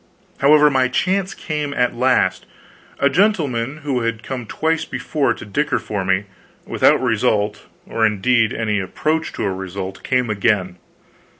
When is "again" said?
10.31-10.77